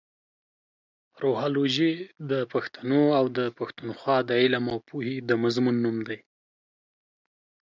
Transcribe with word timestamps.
روهالوجي 1.23 1.93
د 2.31 2.31
پښتنو 2.53 3.01
اٶ 3.19 3.27
د 3.37 3.39
پښتونخوا 3.57 4.17
د 4.29 4.31
علم 4.41 4.65
اٶ 4.73 4.81
پوهې 4.89 5.15
د 5.29 5.31
مضمون 5.43 5.75
نوم 5.83 5.97
دې. 6.07 6.19